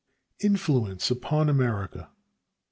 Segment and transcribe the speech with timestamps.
[0.39, 2.09] Influence Upon America.